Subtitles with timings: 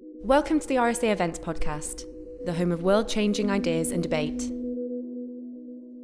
[0.00, 2.04] Welcome to the RSA Events Podcast,
[2.44, 4.42] the home of world changing ideas and debate.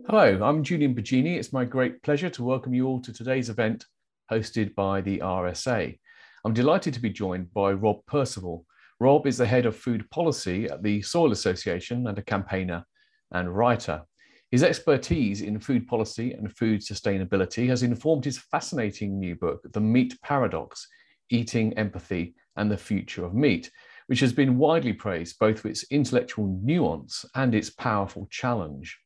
[0.07, 1.37] Hello, I'm Julian Baggini.
[1.37, 3.87] It's my great pleasure to welcome you all to today's event
[4.31, 5.99] hosted by the RSA.
[6.45, 8.67] I'm delighted to be joined by Rob Percival.
[9.01, 12.85] Rob is the head of food policy at the Soil Association and a campaigner
[13.33, 14.03] and writer.
[14.51, 19.81] His expertise in food policy and food sustainability has informed his fascinating new book, The
[19.81, 20.89] Meat Paradox
[21.31, 23.71] Eating, Empathy, and the Future of Meat,
[24.07, 28.99] which has been widely praised both for its intellectual nuance and its powerful challenge.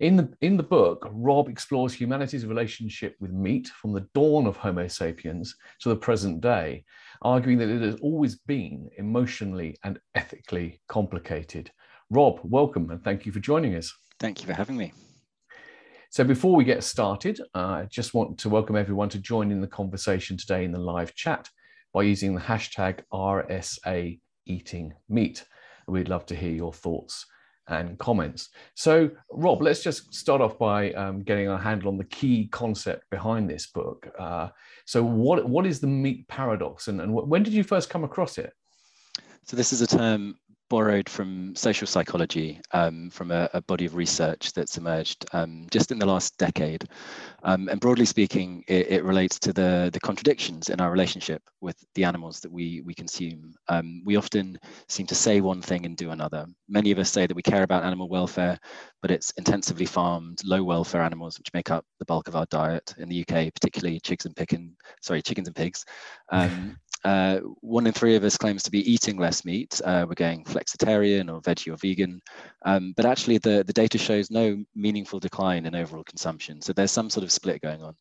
[0.00, 4.56] In the, in the book, Rob explores humanity's relationship with meat from the dawn of
[4.56, 6.84] Homo sapiens to the present day,
[7.20, 11.70] arguing that it has always been emotionally and ethically complicated.
[12.10, 13.92] Rob, welcome and thank you for joining us.
[14.18, 14.92] Thank you for having me.
[16.10, 19.60] So, before we get started, uh, I just want to welcome everyone to join in
[19.60, 21.48] the conversation today in the live chat
[21.92, 25.44] by using the hashtag RSA eating meat.
[25.86, 27.26] We'd love to hear your thoughts
[27.68, 28.50] and comments.
[28.74, 33.08] So, Rob, let's just start off by um, getting a handle on the key concept
[33.10, 34.08] behind this book.
[34.18, 34.48] Uh,
[34.84, 38.38] so, what what is the meat paradox, and, and when did you first come across
[38.38, 38.52] it?
[39.44, 40.36] So, this is a term
[40.72, 45.92] borrowed from social psychology, um, from a, a, body of research that's emerged um, just
[45.92, 46.82] in the last decade.
[47.42, 51.76] Um, and broadly speaking, it, it, relates to the, the contradictions in our relationship with
[51.94, 53.52] the animals that we, we consume.
[53.68, 56.46] Um, we often seem to say one thing and do another.
[56.70, 58.58] Many of us say that we care about animal welfare,
[59.02, 62.94] but it's intensively farmed, low welfare animals which make up the bulk of our diet
[62.96, 65.84] in the UK, particularly chickens and picking, sorry, chickens and pigs.
[67.04, 69.80] Uh, one in three of us claims to be eating less meat.
[69.84, 72.20] Uh, we're going flexitarian or veggie or vegan,
[72.64, 76.60] um, but actually the, the data shows no meaningful decline in overall consumption.
[76.60, 77.94] So there's some sort of split going on.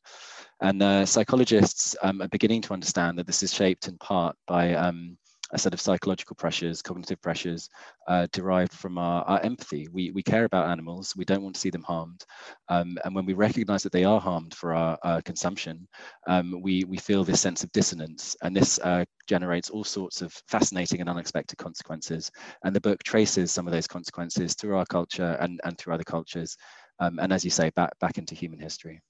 [0.62, 4.76] And uh, psychologists um, are beginning to understand that this is shaped in part by
[4.76, 5.18] um,
[5.54, 7.70] a set of psychological pressures, cognitive pressures
[8.08, 9.88] uh, derived from our, our, empathy.
[9.92, 12.24] We, we care about animals, we don't want to see them harmed.
[12.70, 15.88] Um, and when we recognize that they are harmed for our, consumption,
[16.28, 18.36] um, we, we feel this sense of dissonance.
[18.44, 22.31] And this uh, generates all sorts of fascinating and unexpected consequences.
[22.64, 26.04] And the book traces some of those consequences through our culture and, and through other
[26.04, 26.56] cultures.
[27.00, 29.02] Um, and as you say, back, back into human history.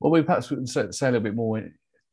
[0.00, 1.62] Well, we perhaps would say a little bit more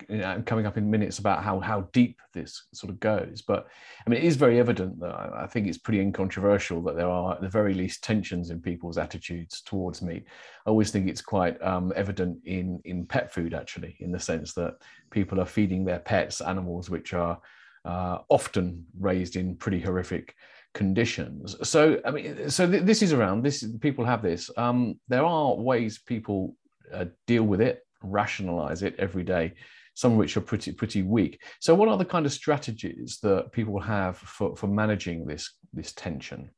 [0.09, 3.41] you know, coming up in minutes about how how deep this sort of goes.
[3.41, 3.67] But
[4.05, 7.09] I mean, it is very evident that I, I think it's pretty incontroversial that there
[7.09, 10.25] are, at the very least, tensions in people's attitudes towards meat.
[10.65, 14.53] I always think it's quite um, evident in in pet food, actually, in the sense
[14.53, 14.75] that
[15.09, 17.39] people are feeding their pets animals which are
[17.85, 20.35] uh, often raised in pretty horrific
[20.73, 21.55] conditions.
[21.67, 23.43] So I mean, so th- this is around.
[23.43, 24.49] This people have this.
[24.57, 26.55] Um, there are ways people
[26.93, 29.53] uh, deal with it, rationalize it every day
[29.93, 31.41] some of which are pretty pretty weak.
[31.59, 35.93] So, what are the kind of strategies that people have for, for managing this this
[35.93, 36.49] tension?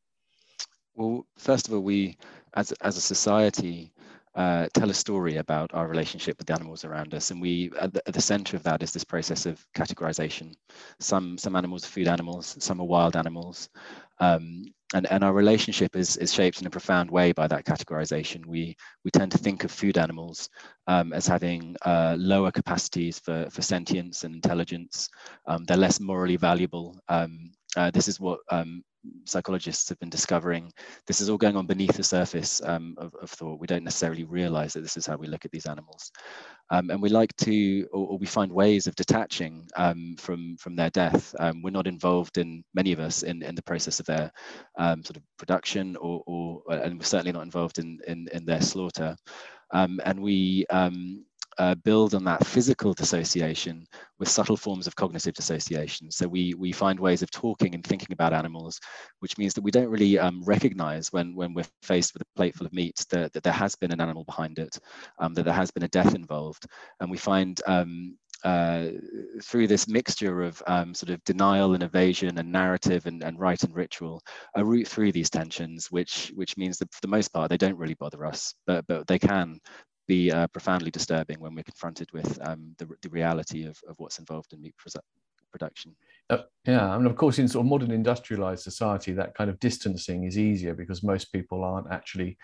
[0.96, 2.18] Well, first of all, we
[2.56, 3.94] as as a society
[4.35, 7.31] uh, tell a story about our relationship with the animals around us.
[7.31, 10.53] And we, at the, at the, center of that is this process of categorization.
[11.00, 13.69] Some, some animals are food animals, some are wild animals.
[14.19, 18.45] Um, and, and our relationship is, is shaped in a profound way by that categorization.
[18.45, 20.47] We, we tend to think of food animals
[20.87, 25.09] um, as having uh, lower capacities for, for sentience and intelligence.
[25.47, 26.99] Um, they're less morally valuable.
[27.09, 28.83] Um, uh, this is what um,
[29.25, 30.71] psychologists have been discovering
[31.07, 33.59] this is all going on beneath the surface um, of, of, thought.
[33.59, 36.11] We don't necessarily realize that this is how we look at these animals.
[36.71, 40.75] Um, and we like to, or, or, we find ways of detaching um, from, from
[40.75, 41.35] their death.
[41.39, 44.31] Um, we're not involved in, many of us, in, in the process of their
[44.77, 48.61] um, sort of production, or, or, and we're certainly not involved in, in, in their
[48.61, 49.16] slaughter.
[49.72, 50.66] Um, and we
[51.57, 53.85] uh, build on that physical dissociation
[54.19, 56.11] with subtle forms of cognitive dissociation.
[56.11, 58.79] So we we find ways of talking and thinking about animals,
[59.19, 62.55] which means that we don't really um, recognize when when we're faced with a plate
[62.55, 64.77] full of meat that, that there has been an animal behind it,
[65.19, 66.66] um, that there has been a death involved,
[66.99, 67.61] and we find.
[67.67, 68.89] Um, uh,
[69.41, 73.63] through this mixture of um, sort of denial and evasion and narrative and, and rite
[73.63, 74.22] and ritual,
[74.55, 77.78] a route through these tensions, which which means that for the most part they don't
[77.78, 79.59] really bother us, but but they can
[80.07, 84.19] be uh, profoundly disturbing when we're confronted with um, the, the reality of, of what's
[84.19, 84.75] involved in meat
[85.52, 85.96] production.
[86.29, 90.25] Uh, yeah, and of course, in sort of modern industrialized society, that kind of distancing
[90.25, 92.37] is easier because most people aren't actually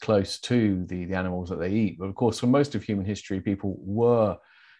[0.00, 1.98] close to the, the animals that they eat.
[1.98, 4.36] But of course, for most of human history, people were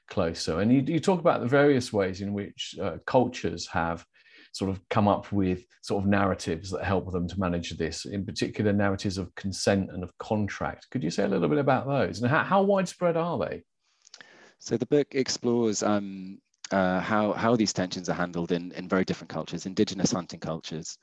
[0.09, 0.61] closer.
[0.61, 4.05] And you, you talk about the various ways in which uh, cultures have
[4.59, 8.25] sort of come up with sort of narratives that help them to manage this, in
[8.25, 10.89] particular narratives of consent and of contract.
[10.91, 13.63] Could you say a little bit about those and how, how widespread are they?
[14.59, 16.39] So the book explores um,
[16.73, 20.99] uh, how, how these tensions are handled in, in very different cultures, indigenous hunting cultures.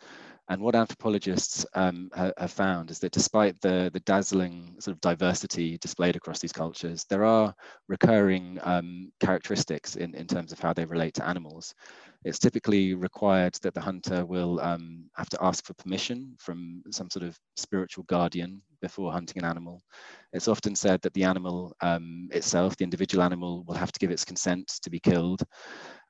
[0.49, 5.01] And what anthropologists um, ha have found is that despite the, the dazzling sort of
[5.01, 7.55] diversity displayed across these cultures, there are
[7.87, 11.73] recurring um, characteristics in, in terms of how they relate to animals.
[12.25, 17.07] It's typically required that the hunter will um, have to ask for permission from some
[17.07, 19.79] sort of spiritual guardian before hunting an animal.
[20.33, 24.09] It's often said that the animal um, itself, the individual animal, will have to give
[24.09, 25.43] its consent to be killed.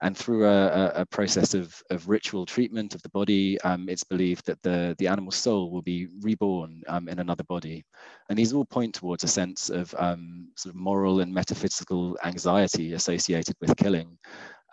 [0.01, 4.45] And through a, a process of, of, ritual treatment of the body, um, it's believed
[4.45, 7.85] that the, the animal soul will be reborn um, in another body.
[8.29, 12.93] And these all point towards a sense of um, sort of moral and metaphysical anxiety
[12.93, 14.17] associated with killing.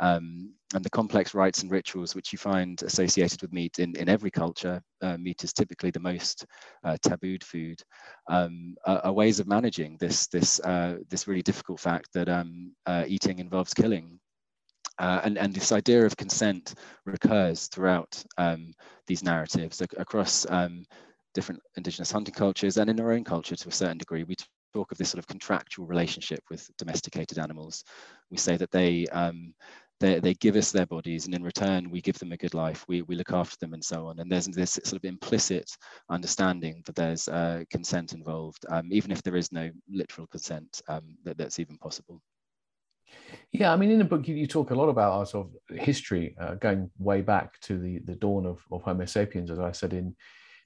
[0.00, 4.08] Um, and the complex rites and rituals which you find associated with meat in, in
[4.08, 6.46] every culture, uh, meat is typically the most
[6.84, 7.80] uh, tabooed food,
[8.28, 12.72] um, are, are, ways of managing this, this, uh, this really difficult fact that um,
[12.86, 14.18] uh, eating involves killing.
[14.98, 16.74] Uh, and, and this idea of consent
[17.06, 18.72] recurs throughout um,
[19.06, 20.84] these narratives across um,
[21.34, 24.24] different indigenous hunting cultures and in our own culture to a certain degree.
[24.24, 24.36] We
[24.72, 27.84] talk of this sort of contractual relationship with domesticated animals.
[28.30, 29.54] We say that they um,
[30.02, 32.84] they, they give us their bodies and in return we give them a good life.
[32.88, 34.18] We, we look after them and so on.
[34.18, 35.70] And there's this sort of implicit
[36.10, 41.16] understanding that there's uh, consent involved um, even if there is no literal consent um,
[41.24, 42.20] that, that's even possible.
[43.52, 45.78] Yeah, I mean, in the book, you, you talk a lot about our sort of
[45.78, 49.72] history uh, going way back to the, the dawn of, of Homo sapiens, as I
[49.72, 50.16] said in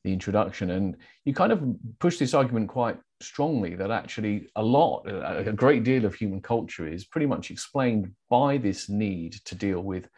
[0.04, 0.70] the introduction.
[0.70, 1.62] And you kind of
[1.98, 6.86] push this argument quite strongly that actually a lot, a great deal of human culture
[6.86, 10.08] is pretty much explained by this need to deal with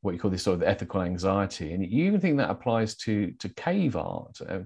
[0.00, 1.72] what you call this sort of ethical anxiety.
[1.72, 4.38] And you even think that applies to, to cave art.
[4.48, 4.60] Uh,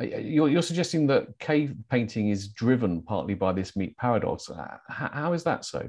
[0.00, 4.48] you're, you're, suggesting that cave painting is driven partly by this meat paradox.
[4.88, 5.88] How, how is that so?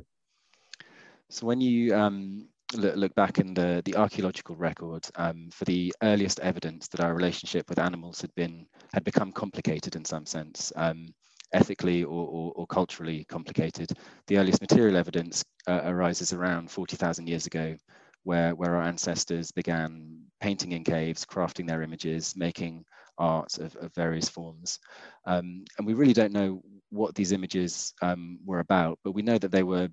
[1.30, 5.94] So when you um, look, look, back in the, the archaeological record um, for the
[6.04, 10.74] earliest evidence that our relationship with animals had been had become complicated in some sense,
[10.76, 11.08] um,
[11.54, 13.92] ethically or, or, or, culturally complicated.
[14.28, 17.76] The earliest material evidence uh, arises around 40,000 years ago,
[18.24, 22.86] where, where our ancestors began painting in caves, crafting their images, making
[23.18, 24.80] art of, of various forms.
[25.26, 29.38] Um, and we really don't know what these images um, were about, but we know
[29.38, 29.90] that they were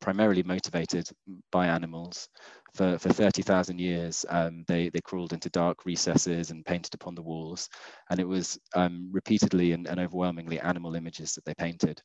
[0.00, 1.08] primarily motivated
[1.52, 2.28] by animals.
[2.74, 7.22] For, for 30,000 years, um, they, they crawled into dark recesses and painted upon the
[7.22, 7.68] walls.
[8.10, 12.00] And it was um, repeatedly and, and overwhelmingly animal images that they painted.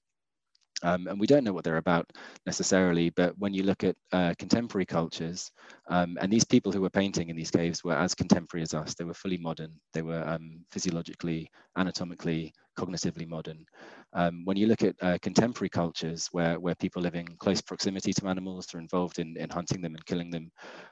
[0.84, 2.12] Um, and we don't know what they're about
[2.46, 5.52] necessarily, but when you look at uh, contemporary cultures,
[5.90, 8.94] um, and these people who were painting in these caves were as contemporary as us,
[8.94, 13.66] they were fully modern, they were um, physiologically, anatomically, cognitively modern.
[14.14, 18.14] Um, when you look at uh, contemporary cultures where, where people live in close proximity
[18.14, 20.52] to animals, they're involved in, in hunting them and killing them,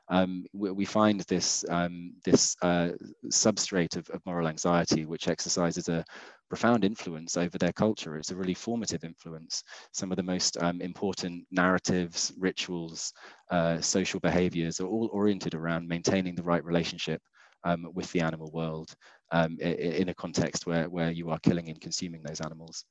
[0.10, 2.90] um, we, we, find this, um, this uh,
[3.28, 6.04] substrate of, of moral anxiety, which exercises a
[6.50, 8.16] profound influence over their culture.
[8.18, 9.64] It's a really formative influence.
[9.92, 13.14] Some of the most um, important narratives, rituals,
[13.50, 17.22] uh, social behaviors are all oriented around maintaining the right relationship
[17.64, 18.94] um, with the animal world
[19.32, 22.86] um, in a context where, where you are killing and consuming those animals.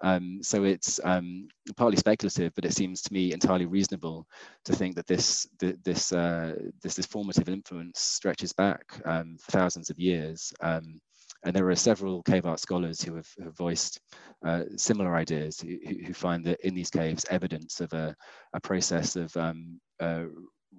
[0.00, 4.26] Um, so it's um, partly speculative, but it seems to me entirely reasonable
[4.64, 9.98] to think that this this uh, this, this formative influence stretches back um, thousands of
[9.98, 10.52] years.
[10.60, 11.00] Um,
[11.44, 14.00] and there are several cave art scholars who have, have voiced
[14.44, 18.16] uh, similar ideas, who, who, find that in these caves evidence of a,
[18.54, 20.24] a process of um, uh,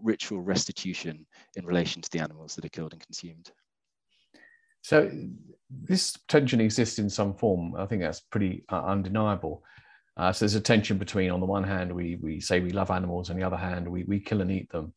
[0.03, 3.51] ritual restitution in relation to the animals that are killed and consumed.
[4.81, 5.11] So
[5.69, 7.75] this tension exists in some form.
[7.75, 9.63] I think that's pretty uh, undeniable.
[10.15, 12.91] Uh, so there's a tension between, on the one hand, we we say we love
[12.91, 14.93] animals, on the other hand, we we kill and eat them.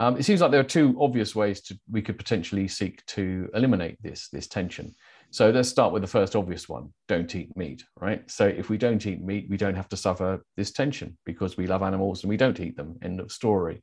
[0.00, 3.48] Um, it seems like there are two obvious ways to we could potentially seek to
[3.54, 4.94] eliminate this this tension.
[5.30, 7.84] So let's start with the first obvious one: don't eat meat.
[8.00, 8.28] Right.
[8.28, 11.66] So if we don't eat meat, we don't have to suffer this tension because we
[11.68, 12.98] love animals and we don't eat them.
[13.02, 13.82] End of story.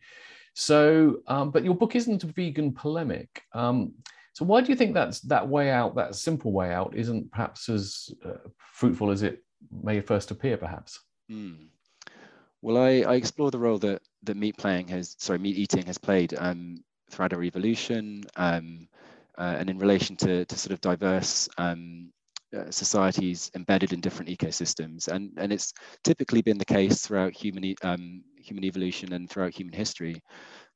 [0.54, 3.44] So, um, but your book isn't a vegan polemic.
[3.54, 3.94] Um,
[4.34, 7.70] so why do you think that's that way out, that simple way out, isn't perhaps
[7.70, 9.44] as uh, fruitful as it
[9.84, 11.00] may first appear, perhaps?
[11.30, 11.68] Mm.
[12.62, 15.98] Well, I, I explore the role that that meat playing has, sorry, meat eating has
[15.98, 18.88] played um, throughout our evolution, um,
[19.38, 22.12] uh, and in relation to, to sort of diverse um,
[22.58, 27.76] uh, societies embedded in different ecosystems, and and it's typically been the case throughout human
[27.84, 30.22] um, human evolution and throughout human history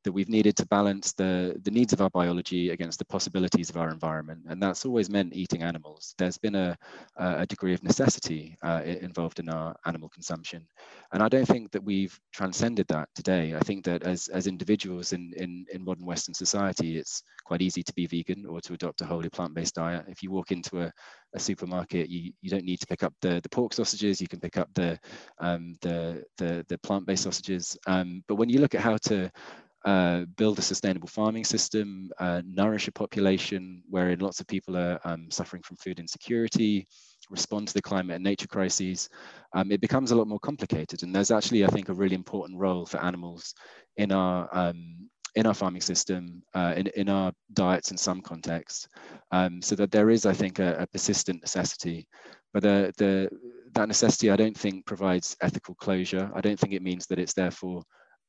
[0.06, 3.76] that we've needed to balance the, the needs of our biology against the possibilities of
[3.76, 4.40] our environment.
[4.48, 6.16] And that's always meant eating animals.
[6.18, 6.78] There's been a,
[7.18, 10.66] a degree of necessity uh, involved in our animal consumption.
[11.12, 13.56] And I don't think that we've transcended that today.
[13.56, 17.84] I think that as, as individuals in, in, in modern Western society, it's quite easy
[17.84, 20.06] to be vegan or to adopt a wholly plant-based diet.
[20.08, 20.92] If you walk into a,
[21.34, 24.40] a supermarket, you, you don't need to pick up the, the pork sausages, you can
[24.40, 25.00] pick up the,
[25.40, 27.78] um, the, the, the plant-based sausages.
[27.88, 29.32] Um, but when you look at how to
[29.86, 35.00] uh, build a sustainable farming system, uh, nourish a population wherein lots of people are
[35.06, 36.88] um, suffering from food insecurity,
[37.30, 39.10] respond to the climate and nature crises,
[39.54, 41.04] um, it becomes a lot more complicated.
[41.04, 43.54] And there's actually, I think, a really important role for animals
[43.98, 48.88] in our um, in our farming system, uh, in, in our diets in some contexts,
[49.32, 52.08] um, so that there is, I think, a, a persistent necessity.
[52.54, 53.30] But the, the,
[53.74, 56.32] that necessity, I don't think, provides ethical closure.
[56.34, 57.84] I don't think it means that it's therefore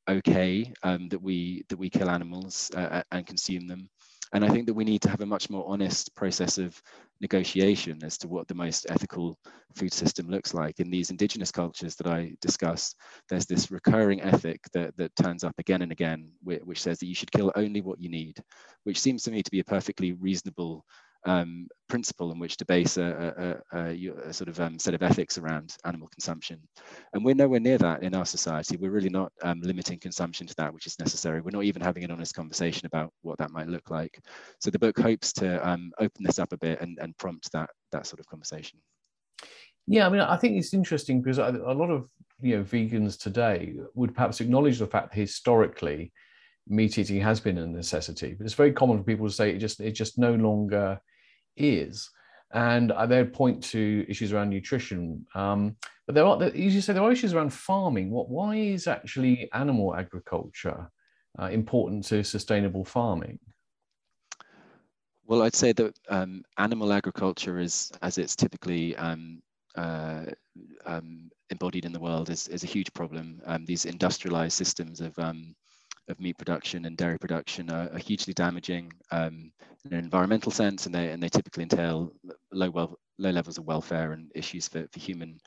[0.08, 3.88] okay um, that we that we kill animals uh, and consume them.
[4.32, 6.80] And I think that we need to have a much more honest process of
[7.20, 9.38] negotiation as to what the most ethical
[9.74, 10.80] food system looks like.
[10.80, 12.94] In these indigenous cultures that I discuss,
[13.28, 17.06] there's this recurring ethic that, that turns up again and again, which, which says that
[17.06, 18.42] you should kill only what you need,
[18.82, 20.84] which seems to me to be a perfectly reasonable
[21.26, 25.02] um, principle in which to base a, a, a, a sort of um, set of
[25.02, 26.60] ethics around animal consumption.
[27.12, 28.76] And we're nowhere near that in our society.
[28.76, 31.40] We're really not um, limiting consumption to that which is necessary.
[31.40, 34.18] We're not even having an honest conversation about what that might look like.
[34.60, 37.70] So the book hopes to um, open this up a bit and, and prompt that,
[37.92, 38.78] that sort of conversation.
[39.88, 42.08] Yeah, I mean, I think it's interesting because a lot of
[42.40, 46.12] you know vegans today would perhaps acknowledge the fact that historically
[46.66, 49.58] meat eating has been a necessity, but it's very common for people to say it
[49.58, 51.00] just it just no longer
[51.56, 52.10] is.
[52.52, 55.26] And they'd point to issues around nutrition.
[55.34, 58.10] Um, but there are, as you say, there are issues around farming.
[58.10, 60.90] What, why is actually animal agriculture
[61.38, 63.38] uh, important to sustainable farming?
[65.26, 69.42] Well, I'd say that um, animal agriculture is, as it's typically um,
[69.76, 70.26] uh,
[70.86, 73.42] um, embodied in the world, is, is a huge problem.
[73.44, 75.56] Um, these industrialized systems of um,
[76.08, 79.50] of meat production and dairy production are, are hugely damaging um,
[79.84, 82.12] in an environmental sense, and they and they typically entail
[82.52, 85.38] low well low levels of welfare and issues for, for human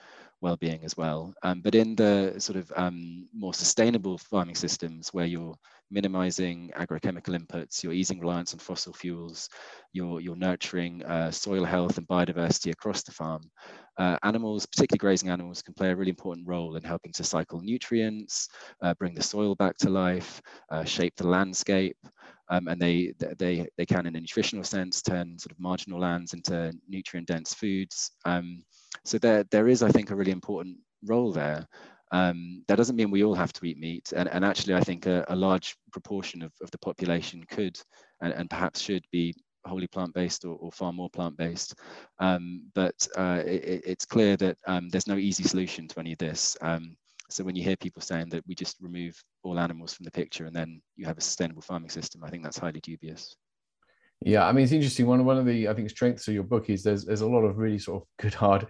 [0.41, 1.33] well-being as well.
[1.43, 5.55] Um, but in the sort of um, more sustainable farming systems where you're
[5.91, 9.49] minimizing agrochemical inputs, you're easing reliance on fossil fuels,
[9.91, 13.41] you're, you're nurturing uh, soil health and biodiversity across the farm,
[13.99, 17.59] uh, animals, particularly grazing animals, can play a really important role in helping to cycle
[17.61, 18.47] nutrients,
[18.81, 20.41] uh, bring the soil back to life,
[20.71, 21.97] uh, shape the landscape,
[22.49, 26.33] um, and they, they, they can, in a nutritional sense, turn sort of marginal lands
[26.33, 28.11] into nutrient-dense foods.
[28.25, 28.63] Um,
[29.05, 31.67] so there, there is, I think, a really important role there.
[32.11, 34.13] Um, that doesn't mean we all have to eat meat.
[34.15, 37.77] And, and actually, I think a, a large proportion of, of the population could
[38.21, 39.35] and, and perhaps should be
[39.65, 41.75] wholly plant-based or, or, far more plant-based.
[42.19, 46.17] Um, but uh, it, it's clear that um, there's no easy solution to any of
[46.17, 46.57] this.
[46.61, 46.95] Um,
[47.29, 50.45] so when you hear people saying that we just remove all animals from the picture
[50.45, 53.35] and then you have a sustainable farming system, I think that's highly dubious.
[54.21, 55.07] Yeah, I mean it's interesting.
[55.07, 57.43] One one of the I think strengths of your book is there's there's a lot
[57.43, 58.67] of really sort of good hard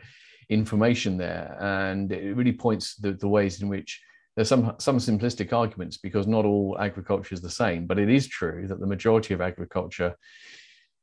[0.50, 4.00] information there, and it really points the, the ways in which
[4.36, 8.27] there's some some simplistic arguments because not all agriculture is the same, but it is
[8.27, 10.13] true that the majority of agriculture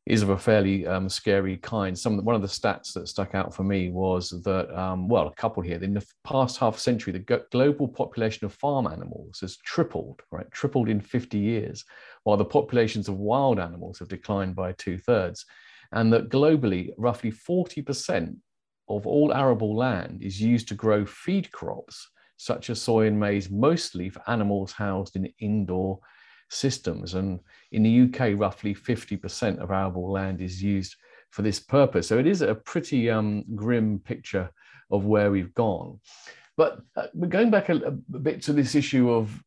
[0.06, 1.98] is of a fairly um, scary kind.
[1.98, 5.34] Some one of the stats that stuck out for me was that um, well, a
[5.34, 5.82] couple here.
[5.82, 10.50] In the past half century, the global population of farm animals has tripled, right?
[10.52, 11.84] Tripled in 50 years,
[12.22, 15.44] while the populations of wild animals have declined by two thirds,
[15.92, 18.36] and that globally, roughly 40 percent
[18.88, 23.50] of all arable land is used to grow feed crops such as soy and maize,
[23.50, 25.98] mostly for animals housed in indoor
[26.48, 27.14] systems.
[27.14, 27.40] And
[27.72, 30.96] in the UK, roughly 50% of arable land is used
[31.30, 32.08] for this purpose.
[32.08, 34.50] So it is a pretty um, grim picture
[34.90, 36.00] of where we've gone.
[36.56, 39.42] But uh, going back a, a, bit to this issue of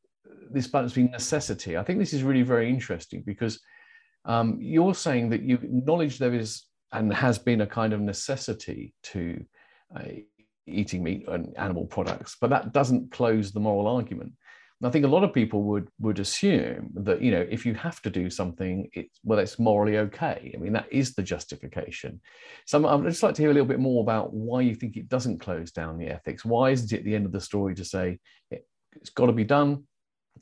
[0.51, 3.59] this balance between necessity, I think this is really very interesting because
[4.25, 8.93] um, you're saying that you acknowledge there is and has been a kind of necessity
[9.03, 9.43] to
[9.95, 10.03] uh,
[10.65, 14.31] eating meat and animal products, but that doesn't close the moral argument.
[14.81, 18.01] I think a lot of people would would assume that you know if you have
[18.03, 20.53] to do something, it's well, it's morally okay.
[20.55, 22.21] I mean, that is the justification.
[22.65, 25.09] So I'd just like to hear a little bit more about why you think it
[25.09, 26.45] doesn't close down the ethics.
[26.45, 28.19] Why isn't it at the end of the story to say
[28.51, 29.83] it, it's got to be done,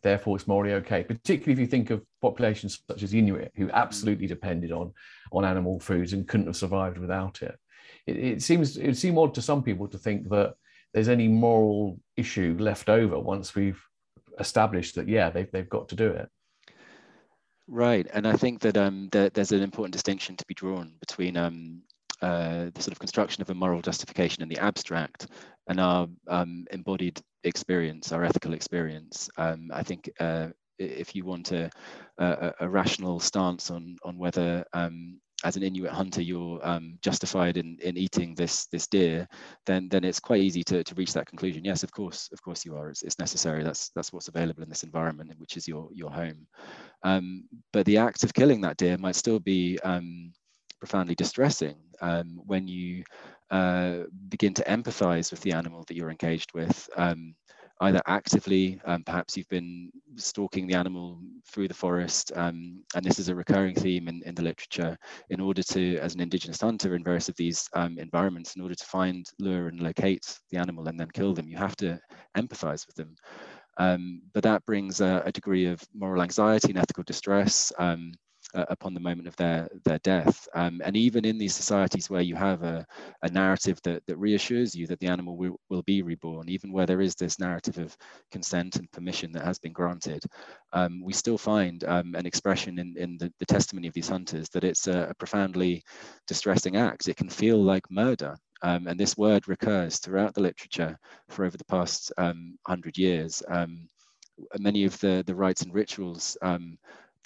[0.03, 1.03] therefore it's morally okay?
[1.03, 4.29] Particularly if you think of populations such as Inuit who absolutely mm.
[4.29, 4.93] depended on
[5.31, 7.57] on animal foods and couldn't have survived without it.
[8.05, 10.53] It, it seems it would seem odd to some people to think that
[10.93, 13.81] there's any moral issue left over once we've
[14.39, 16.29] established that yeah they've, they've got to do it
[17.69, 21.35] Right, and I think that um, there, there's an important distinction to be drawn between
[21.35, 21.81] um,
[22.21, 25.27] uh, the sort of construction of a moral justification in the abstract
[25.67, 29.29] and our um, embodied experience, our ethical experience.
[29.37, 30.47] Um, I think uh,
[30.79, 31.69] if you want a,
[32.17, 37.57] a, a, rational stance on on whether um, as an Inuit hunter you're um, justified
[37.57, 39.27] in, in eating this this deer,
[39.65, 41.63] then then it's quite easy to, to reach that conclusion.
[41.63, 42.89] Yes, of course, of course you are.
[42.89, 43.63] It's, it's necessary.
[43.63, 46.47] That's that's what's available in this environment, which is your your home.
[47.03, 50.33] Um, but the act of killing that deer might still be um,
[50.79, 53.03] profoundly distressing um, when you
[53.51, 56.89] uh, begin to empathize with the animal that you're engaged with.
[57.81, 63.19] Either actively, um, perhaps you've been stalking the animal through the forest, um, and this
[63.19, 64.97] is a recurring theme in, in the literature,
[65.29, 68.75] in order to, as an indigenous hunter in various of these um, environments, in order
[68.75, 71.99] to find, lure and locate the animal and then kill them, you have to
[72.35, 73.15] empathize with them.
[73.77, 78.11] Um, but that brings a, a, degree of moral anxiety and ethical distress um,
[78.53, 80.47] uh, upon the moment of their their death.
[80.53, 82.85] Um, and even in these societies where you have a,
[83.21, 86.85] a narrative that, that reassures you that the animal will, will be reborn, even where
[86.85, 87.97] there is this narrative of
[88.31, 90.23] consent and permission that has been granted,
[90.73, 94.49] um, we still find um, an expression in, in the, the, testimony of these hunters
[94.49, 95.83] that it's a, a profoundly
[96.27, 97.07] distressing act.
[97.07, 98.35] It can feel like murder.
[98.63, 100.97] Um, and this word recurs throughout the literature
[101.29, 103.43] for over the past um, hundred years.
[103.47, 103.87] Um,
[104.59, 106.77] many of the, the rites and rituals um,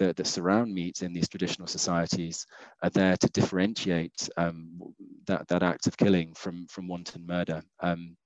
[0.01, 2.45] that, that surround meat in these traditional societies
[2.81, 4.79] are there to differentiate um,
[5.27, 7.61] that, that act of killing from, from wanton murder.
[7.81, 8.17] Um,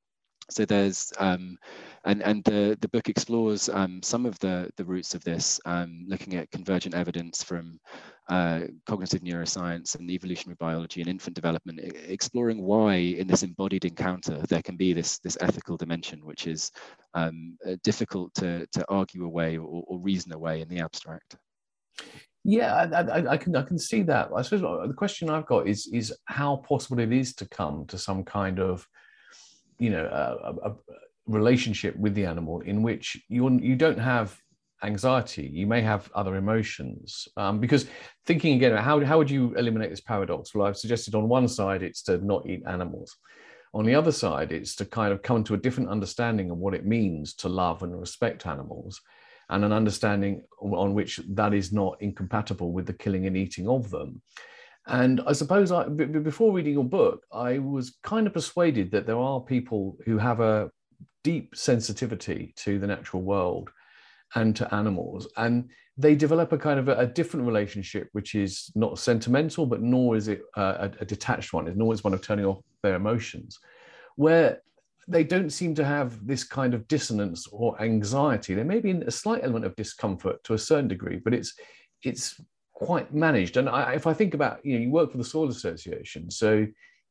[0.49, 1.57] so there's um,
[2.03, 6.05] and and the the book explores um, some of the the roots of this um,
[6.07, 7.79] looking at convergent evidence from
[8.29, 14.37] uh, cognitive neuroscience and evolutionary biology and infant development exploring why in this embodied encounter
[14.47, 16.71] there can be this this ethical dimension which is
[17.15, 21.37] um, difficult to to argue away or, or reason away in the abstract
[22.43, 24.29] yeah, I, I, I, can I can see that.
[24.35, 27.97] I suppose the question I've got is is how possible it is to come to
[27.97, 28.87] some kind of,
[29.79, 30.75] you know, a, a
[31.25, 34.37] relationship with the animal in which you you don't have
[34.83, 35.49] anxiety.
[35.51, 37.27] You may have other emotions.
[37.35, 37.87] Um, because
[38.27, 40.53] thinking again, how how would you eliminate this paradox?
[40.53, 43.17] Well, I've suggested on one side it's to not eat animals.
[43.73, 46.75] On the other side, it's to kind of come to a different understanding of what
[46.75, 49.01] it means to love and respect animals
[49.49, 53.89] and an understanding on which that is not incompatible with the killing and eating of
[53.89, 54.21] them.
[54.87, 59.05] And I suppose I, b- before reading your book, I was kind of persuaded that
[59.05, 60.69] there are people who have a
[61.23, 63.71] deep sensitivity to the natural world
[64.35, 65.27] and to animals.
[65.37, 69.81] And they develop a kind of a, a different relationship, which is not sentimental, but
[69.81, 72.95] nor is it uh, a, a detached one, nor is one of turning off their
[72.95, 73.59] emotions,
[74.15, 74.61] where
[75.07, 78.53] they don't seem to have this kind of dissonance or anxiety.
[78.53, 81.53] There may be a slight element of discomfort to a certain degree, but it's
[82.03, 82.39] it's
[82.73, 83.57] quite managed.
[83.57, 86.65] And I, if I think about, you know, you work for the Soil Association, so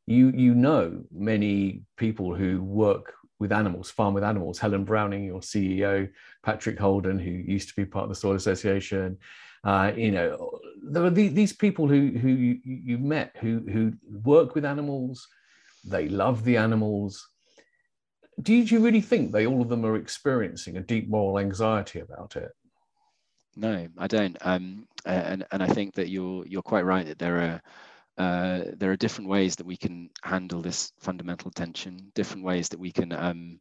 [0.06, 4.58] you you know many people who work with animals, farm with animals.
[4.58, 6.08] Helen Browning, your CEO,
[6.44, 9.18] Patrick Holden, who used to be part of the Soil Association.
[9.62, 13.92] Uh, you know, there are these people who who you, you met who who
[14.24, 15.28] work with animals.
[15.84, 17.28] They love the animals
[18.42, 22.36] do you really think they all of them are experiencing a deep moral anxiety about
[22.36, 22.52] it?
[23.56, 24.36] No, I don't.
[24.40, 27.62] Um, and and I think that you're you're quite right that there are
[28.16, 32.78] uh, there are different ways that we can handle this fundamental tension, different ways that
[32.78, 33.58] we can um,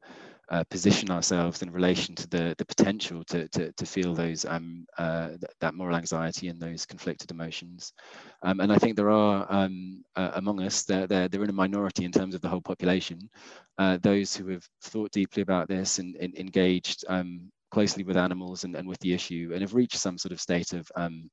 [0.49, 4.85] uh, position ourselves in relation to the the potential to to, to feel those um,
[4.97, 7.93] uh, th- that moral anxiety and those conflicted emotions.
[8.41, 11.53] Um, and I think there are um, uh, among us they're, they're they're in a
[11.53, 13.29] minority in terms of the whole population,
[13.77, 18.65] uh, those who have thought deeply about this and, and engaged um, closely with animals
[18.65, 21.29] and, and with the issue and have reached some sort of state of um,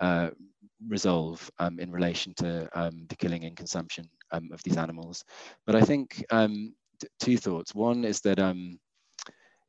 [0.00, 0.30] uh,
[0.88, 5.24] resolve um, in relation to um, the killing and consumption um, of these animals.
[5.66, 6.74] But I think um,
[7.20, 7.74] two thoughts.
[7.74, 8.78] One is that um,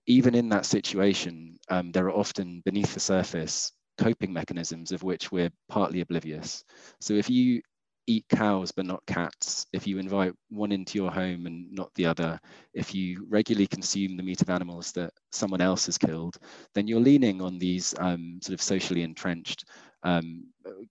[0.08, 5.32] even in that situation, um, there are often beneath the surface coping mechanisms of which
[5.32, 6.64] we're partly oblivious.
[7.00, 7.62] So if you
[8.08, 12.06] eat cows but not cats, if you invite one into your home and not the
[12.06, 12.40] other,
[12.74, 16.38] if you regularly consume the meat of animals that someone else has killed,
[16.74, 19.66] then you're leaning on these um, sort of socially entrenched
[20.04, 20.44] um,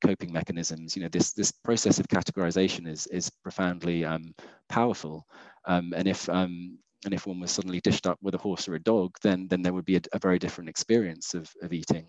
[0.05, 0.97] coping mechanisms.
[0.97, 4.35] You know, this this process of categorization is is profoundly um,
[4.69, 5.27] powerful.
[5.67, 8.75] Um, and if um, and if one was suddenly dished up with a horse or
[8.75, 12.07] a dog, then then there would be a, a very different experience of, of eating.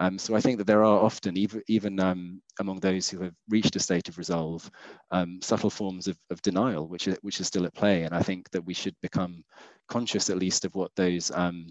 [0.00, 3.34] Um, so I think that there are often, even, even um, among those who have
[3.48, 4.70] reached a state of resolve,
[5.10, 8.04] um, subtle forms of, of, denial, which is, which is still at play.
[8.04, 9.42] And I think that we should become
[9.88, 11.66] conscious, at least, of what those um,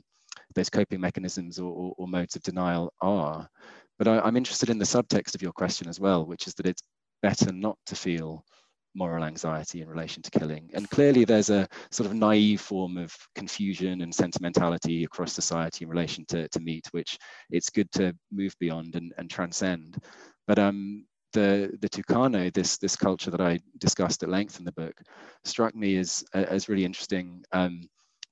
[0.56, 3.48] those coping mechanisms or, or, or, modes of denial are,
[3.98, 6.68] but I, I'm interested in the subtext of your question as well, which is that
[6.68, 6.84] it's
[7.22, 8.44] better not to feel
[8.98, 10.70] moral anxiety in relation to killing.
[10.74, 15.90] And clearly, there's a sort of naive form of confusion and sentimentality across society in
[15.90, 17.18] relation to, to meat, which
[17.52, 19.98] it's good to move beyond and, and transcend.
[20.48, 24.72] But um, the the Tucano, this this culture that I discussed at length in the
[24.72, 24.96] book,
[25.44, 27.44] struck me as as really interesting.
[27.52, 27.82] Um,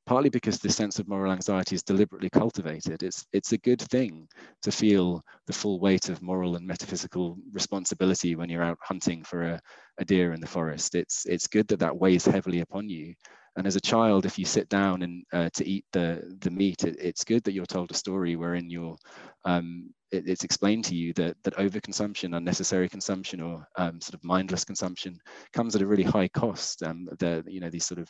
[0.05, 3.03] partly because this sense of moral anxiety is deliberately cultivated.
[3.03, 4.27] It's, it's a good thing
[4.61, 9.43] to feel the full weight of moral and metaphysical responsibility when you're out hunting for
[9.43, 9.59] a,
[9.99, 10.95] a deer in the forest.
[10.95, 13.13] It's, it's good that that weighs heavily upon you.
[13.57, 16.83] And as a child, if you sit down and uh, to eat the, the meat,
[16.83, 18.97] it, it's good that you're told a story wherein you're
[19.45, 24.23] um, it, it's explained to you that that overconsumption, unnecessary consumption, or um, sort of
[24.23, 25.17] mindless consumption
[25.53, 26.83] comes at a really high cost.
[26.83, 28.09] Um, the you know these sort of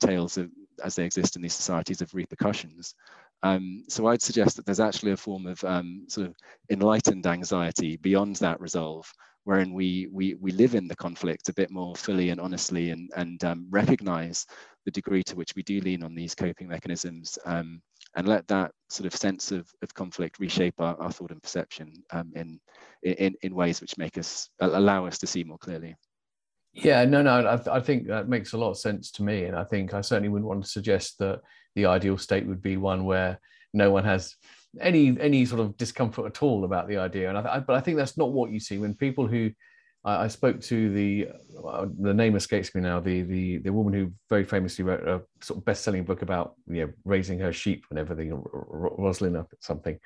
[0.00, 0.50] tales of
[0.84, 2.94] as they exist in these societies of repercussions.
[3.42, 6.34] Um, so I'd suggest that there's actually a form of um, sort of
[6.70, 9.10] enlightened anxiety beyond that resolve,
[9.44, 13.10] wherein we, we, we live in the conflict a bit more fully and honestly and,
[13.16, 14.46] and um, recognize
[14.84, 17.80] the degree to which we do lean on these coping mechanisms um,
[18.16, 21.92] and let that sort of sense of, of conflict reshape our, our thought and perception
[22.12, 22.58] um, in,
[23.02, 25.94] in, in ways which make us allow us to see more clearly.
[26.76, 29.44] Yeah, no, no, I, th- I, think that makes a lot of sense to me.
[29.44, 31.40] And I think I certainly wouldn't want to suggest that
[31.74, 33.40] the ideal state would be one where
[33.72, 34.36] no one has
[34.78, 37.30] any any sort of discomfort at all about the idea.
[37.30, 39.52] And I, th- but I think that's not what you see when people who
[40.04, 41.28] I, I spoke to the
[41.66, 45.22] uh, the name escapes me now the the the woman who very famously wrote a
[45.42, 49.48] sort of best selling book about you know raising her sheep and everything, Rosalind or
[49.60, 49.98] something,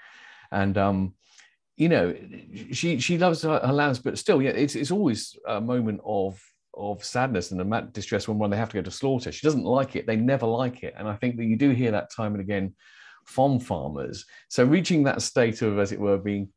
[0.53, 1.15] and um,
[1.77, 2.15] you know
[2.71, 6.41] she she loves her, her lambs, but still yeah it's it's always a moment of
[6.75, 9.33] of sadness and a distress when, when they have to go to slaughter.
[9.33, 10.07] She doesn't like it.
[10.07, 10.95] They never like it.
[10.97, 12.75] And I think that you do hear that time and again
[13.25, 14.25] from farmers.
[14.49, 16.49] So reaching that state of, as it were, being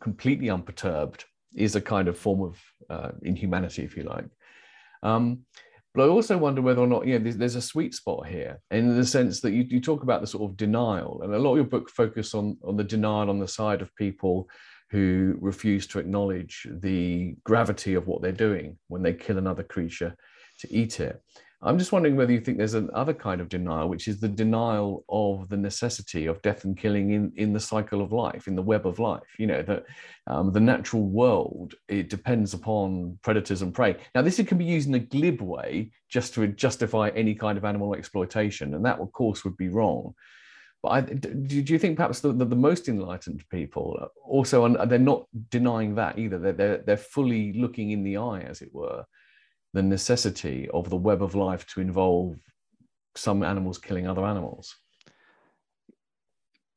[0.00, 4.26] completely unperturbed is a kind of form of uh, inhumanity, if you like.
[5.02, 5.40] Um,
[5.94, 8.60] but I also wonder whether or not you know there's, there's, a sweet spot here,
[8.70, 11.52] in the sense that you, you talk about the sort of denial, and a lot
[11.52, 14.48] of your book focus on on the denial on the side of people
[14.92, 20.14] who refuse to acknowledge the gravity of what they're doing when they kill another creature
[20.60, 21.20] to eat it.
[21.64, 25.04] I'm just wondering whether you think there's another kind of denial, which is the denial
[25.08, 28.62] of the necessity of death and killing in, in the cycle of life, in the
[28.62, 29.22] web of life.
[29.38, 29.84] You know, that
[30.26, 33.96] um, the natural world, it depends upon predators and prey.
[34.14, 37.64] Now, this can be used in a glib way just to justify any kind of
[37.64, 38.74] animal exploitation.
[38.74, 40.14] And that, of course, would be wrong.
[40.82, 44.98] But I, do, you think perhaps the, the, the, most enlightened people also, and they're
[44.98, 49.04] not denying that either, they're, they're, they're fully looking in the eye, as it were,
[49.74, 52.36] the necessity of the web of life to involve
[53.14, 54.76] some animals killing other animals?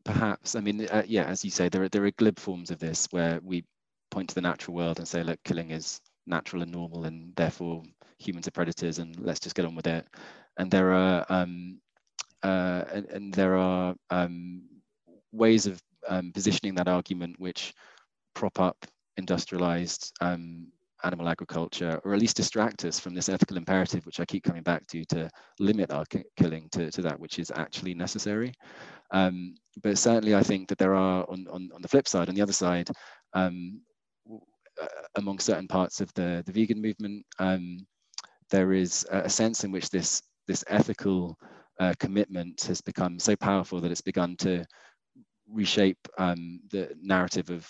[0.03, 0.55] Perhaps.
[0.55, 3.07] I mean, uh, yeah, as you say, there are, there are glib forms of this
[3.11, 3.65] where we
[4.11, 7.83] point to the natural world and say, look, killing is natural and normal, and therefore
[8.19, 10.05] humans are predators, and let's just get on with it.
[10.57, 11.79] And there are um,
[12.45, 14.61] uh, and, and, there are um,
[15.31, 17.73] ways of um, positioning that argument which
[18.35, 18.77] prop up
[19.17, 20.67] industrialized um,
[21.03, 24.61] animal agriculture, or at least distract us from this ethical imperative, which I keep coming
[24.61, 25.27] back to, to
[25.59, 26.05] limit our
[26.37, 28.53] killing to, to that which is actually necessary.
[29.09, 32.35] Um, but certainly, I think that there are, on, on, on the flip side, on
[32.35, 32.89] the other side,
[33.33, 33.81] um,
[34.29, 37.77] uh, among certain parts of the, the vegan movement, um,
[38.51, 41.35] there is a sense in which this, this ethical
[41.79, 44.65] uh, commitment has become so powerful that it's begun to
[45.49, 47.67] reshape um, the narrative of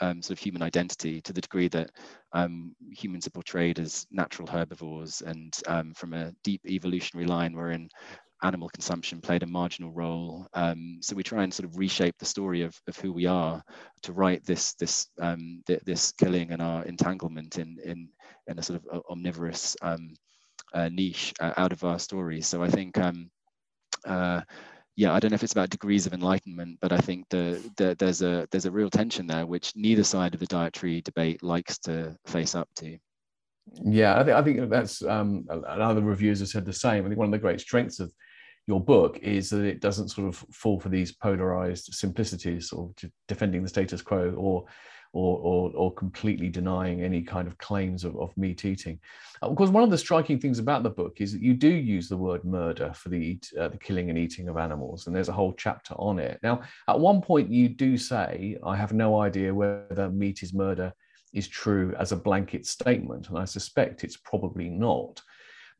[0.00, 1.90] um, sort of human identity to the degree that
[2.32, 7.88] um, humans are portrayed as natural herbivores and um, from a deep evolutionary line wherein
[8.44, 10.46] animal consumption played a marginal role.
[10.54, 13.62] Um, so we try and sort of reshape the story of, of who we are
[14.02, 18.08] to write this this um, th this killing and our entanglement in in
[18.46, 22.46] in a sort of omnivorous uh, niche uh, out of our stories.
[22.46, 23.30] So I think um,
[24.06, 24.40] uh,
[24.96, 27.94] yeah, I don't know if it's about degrees of enlightenment, but I think the, the,
[27.98, 31.78] there's a there's a real tension there, which neither side of the dietary debate likes
[31.80, 32.98] to face up to.
[33.84, 37.04] Yeah, I think I think that's um, other reviewers have said the same.
[37.04, 38.12] I think one of the great strengths of
[38.66, 42.92] your book is that it doesn't sort of fall for these polarized simplicities or
[43.28, 44.64] defending the status quo or
[45.12, 48.98] or, or, or completely denying any kind of claims of, of meat eating.
[49.42, 52.08] Of course, one of the striking things about the book is that you do use
[52.08, 55.28] the word murder for the, eat, uh, the killing and eating of animals, and there's
[55.28, 56.38] a whole chapter on it.
[56.42, 60.92] Now, at one point, you do say, I have no idea whether meat is murder
[61.32, 65.20] is true as a blanket statement, and I suspect it's probably not.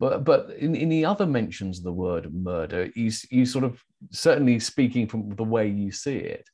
[0.01, 3.83] But, but in, in the other mentions of the word murder, you, you sort of
[4.11, 6.49] certainly speaking from the way you see it,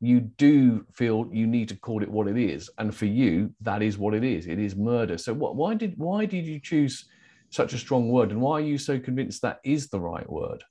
[0.00, 3.82] you do feel you need to call it what it is, and for you, that
[3.82, 4.46] is what it is.
[4.46, 5.18] It is murder.
[5.18, 7.06] So, what, why did why did you choose
[7.50, 10.62] such a strong word, and why are you so convinced that is the right word?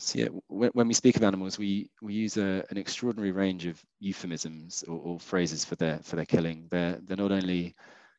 [0.00, 3.82] So yeah, when, we speak of animals, we we use a, an extraordinary range of
[3.98, 6.68] euphemisms or, or, phrases for their for their killing.
[6.70, 7.74] They're they're not only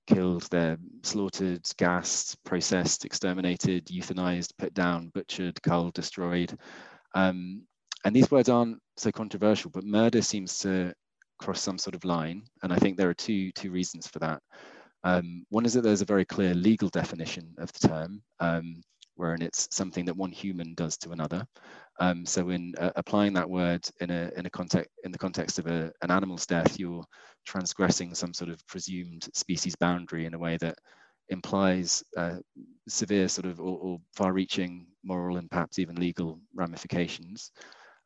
[0.05, 6.57] killed, they're slaughtered, gassed, processed, exterminated, euthanized, put down, butchered, culled, destroyed.
[7.15, 7.61] Um,
[8.05, 10.93] and these words aren't so controversial, but murder seems to
[11.39, 12.43] cross some sort of line.
[12.63, 14.41] And I think there are two two reasons for that.
[15.03, 18.21] Um, one is that there's a very clear legal definition of the term.
[18.39, 18.81] Um,
[19.19, 21.45] wherein it's something that one human does to another.
[21.99, 25.59] Um, so in uh, applying that word in a in a context in the context
[25.59, 27.03] of a, an animal's death, you're
[27.45, 30.75] transgressing some sort of presumed species boundary in a way that
[31.27, 32.37] implies uh,
[32.87, 37.51] severe sort of or, or far-reaching moral and perhaps even legal ramifications.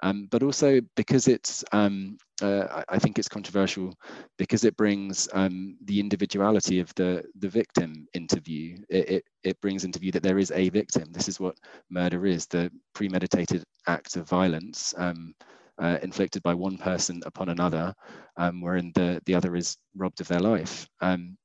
[0.04, 3.94] Um, but also because it's, um, uh, I think it's controversial
[4.38, 8.84] because it brings um, the individuality of the, the victim into view.
[8.90, 11.14] It, it, it, brings into view that there is a victim.
[11.14, 11.56] This is what
[11.90, 15.34] murder is, the premeditated act of violence um,
[15.82, 17.94] uh, inflicted by one person upon another,
[18.36, 20.86] um, wherein the, the other is robbed of their life.
[21.00, 21.38] Um,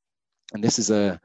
[0.53, 1.21] and this is a,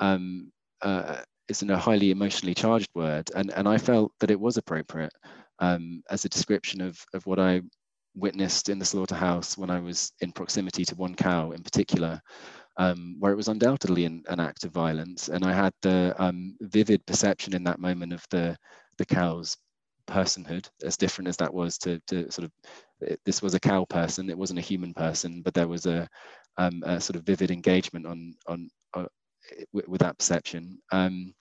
[0.00, 3.30] uh, it's in a highly emotionally charged word.
[3.36, 5.12] And, and I felt that it was appropriate
[5.60, 7.62] um, as a description of, of what I
[8.14, 12.20] witnessed in the slaughterhouse when I was in proximity to one cow in particular,
[12.76, 15.28] um, where it was undoubtedly an, an, act of violence.
[15.28, 18.56] And I had the um, vivid perception in that moment of the,
[18.98, 19.56] the cow's
[20.08, 22.52] personhood, as different as that was to, to sort of,
[23.00, 26.08] it, this was a cow person, it wasn't a human person, but there was a,
[26.56, 29.06] um, a sort of vivid engagement on, on, uh,
[29.72, 30.78] with, with, that perception.
[30.92, 31.34] Um,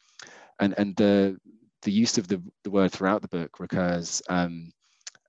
[0.60, 1.38] and, and the,
[1.83, 4.71] the use of the, the word throughout the book recurs um,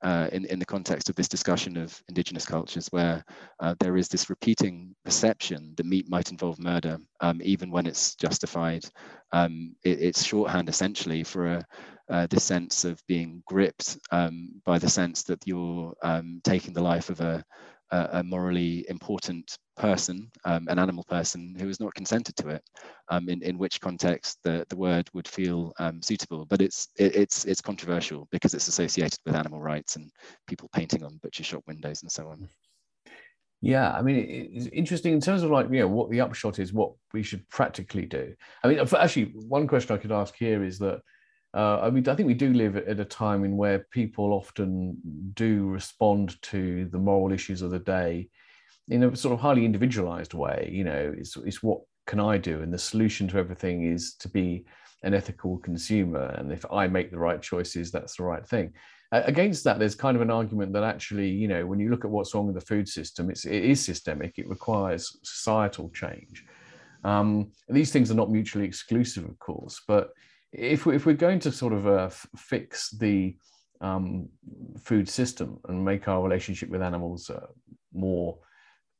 [0.03, 3.25] uh, in, in the context of this discussion of indigenous cultures where
[3.61, 8.15] uh, there is this repeating perception that meat might involve murder, um, even when it's
[8.15, 8.85] justified.
[9.33, 11.67] Um, it, it's shorthand essentially for a,
[12.11, 16.83] uh, this sense of being gripped um, by the sense that you're um, taking the
[16.83, 17.45] life of a,
[17.91, 22.63] a, morally important person, um, an animal person who has not consented to it,
[23.09, 26.45] um, in, in which context the, the word would feel um, suitable.
[26.45, 30.11] But it's, it, it's, it's controversial because it's associated with animal rights and
[30.47, 32.49] people painting on butcher shop windows and so on.
[33.61, 36.73] Yeah, I mean, it's interesting in terms of like, you know, what the upshot is,
[36.73, 38.35] what we should practically do.
[38.63, 41.01] I mean, actually, one question I could ask here is that
[41.55, 44.99] uh, I mean, I think we do live at a time in where people often
[45.35, 48.29] do respond to the moral issues of the day
[48.89, 50.69] in a sort of highly individualized way.
[50.73, 52.63] You know, it's, it's what can I do?
[52.63, 54.67] And the solution to everything is to be
[55.03, 56.35] an ethical consumer.
[56.37, 58.73] And if I make the right choices, that's the right thing.
[59.11, 62.11] Against that, there's kind of an argument that actually, you know, when you look at
[62.11, 64.39] what's wrong with the food system, it's, it is systemic.
[64.39, 66.45] It requires societal change.
[67.05, 70.11] Um, these things are not mutually exclusive, of course, but
[70.53, 73.37] if, we, if we're going to sort of uh, fix the
[73.81, 74.29] um,
[74.81, 77.47] food system and make our relationship with animals uh,
[77.93, 78.39] more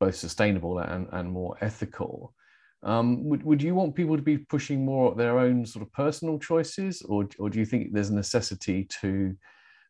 [0.01, 2.35] both sustainable and, and more ethical,
[2.83, 6.39] um, would, would you want people to be pushing more their own sort of personal
[6.39, 9.35] choices, or, or do you think there's a necessity to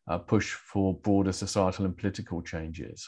[0.07, 3.07] uh, push for broader societal and political changes?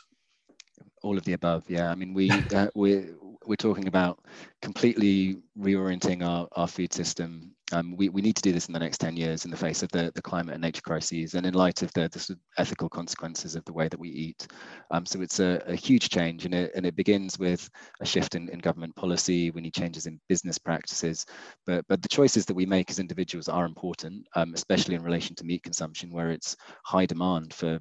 [1.01, 1.89] All of the above, yeah.
[1.89, 3.07] I mean, we uh, we
[3.45, 4.19] we're talking about
[4.61, 7.55] completely reorienting our, our food system.
[7.73, 9.83] Um, we, we need to do this in the next 10 years in the face
[9.83, 13.55] of the, the climate and nature crises and in light of the, the ethical consequences
[13.55, 14.47] of the way that we eat.
[14.91, 17.69] Um, so it's a, a, huge change and it, and it begins with
[18.01, 19.51] a shift in, in government policy.
[19.51, 21.25] We need changes in business practices,
[21.65, 25.35] but, but the choices that we make as individuals are important, um, especially in relation
[25.35, 27.79] to meat consumption where it's high demand for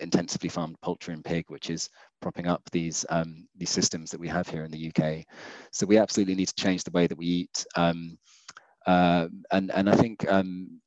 [0.00, 1.88] intensively farmed poultry and pig, which is
[2.20, 5.24] propping up these um, these systems that we have here in the UK.
[5.72, 7.66] So we absolutely need to change the way that we eat.
[8.88, 10.80] Um, and and I think um,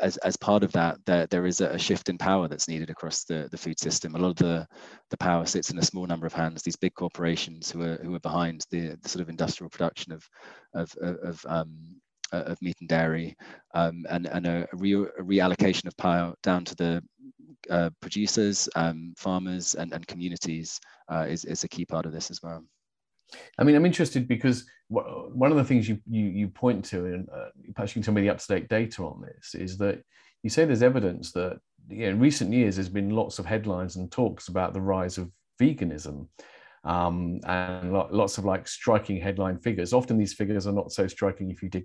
[0.00, 3.24] as, as part of that, there, there is a shift in power that's needed across
[3.24, 4.14] the, the food system.
[4.14, 4.66] A lot of the,
[5.10, 8.14] the power sits in a small number of hands, these big corporations who are, who
[8.14, 10.28] are behind the, the sort of industrial production of,
[10.74, 11.76] of, of, um,
[12.32, 13.36] of meat and dairy
[13.74, 17.02] um, and, and a, re a, reallocation of power down to the
[17.68, 20.80] uh, producers, um, farmers, and, and communities
[21.12, 22.64] uh, is, is a key part of this as well.
[23.58, 27.28] I mean, I'm interested because one of the things you you, you point to, and
[27.30, 30.02] uh, perhaps you can tell me the up to date data on this, is that
[30.42, 33.96] you say there's evidence that you know, in recent years there's been lots of headlines
[33.96, 36.26] and talks about the rise of veganism.
[36.82, 39.92] Um, and lots of like striking headline figures.
[39.92, 41.84] Often these figures are not so striking if you dig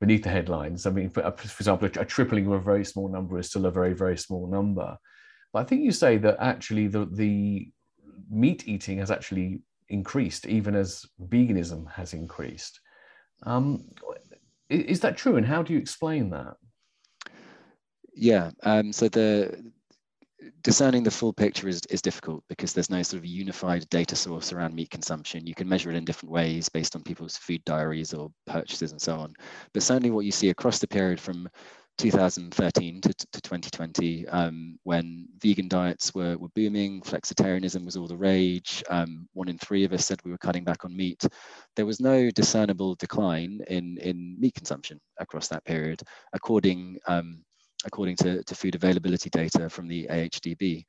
[0.00, 0.86] beneath the headlines.
[0.86, 3.70] I mean, for, for example, a, tripling of a very small number is still a
[3.70, 4.96] very, very small number.
[5.52, 7.70] But I think you say that actually the, the
[8.28, 12.80] meat eating has actually increased, even as veganism has increased.
[13.44, 13.88] Um,
[14.68, 15.36] is that true?
[15.36, 16.56] And how do you explain that?
[18.14, 19.72] Yeah, um, so the
[20.62, 24.52] discerning the full picture is, is difficult because there's no sort of unified data source
[24.52, 25.46] around meat consumption.
[25.46, 29.00] You can measure it in different ways based on people's food diaries or purchases and
[29.00, 29.34] so on.
[29.72, 31.48] But certainly what you see across the period from
[31.98, 38.16] 2013 to, to 2020, um, when vegan diets were, were booming, flexitarianism was all the
[38.16, 41.24] rage, um, one in three of us said we were cutting back on meat,
[41.76, 46.02] there was no discernible decline in, in meat consumption across that period,
[46.32, 47.44] according um,
[47.84, 50.84] according to, to food availability data from the AHDB.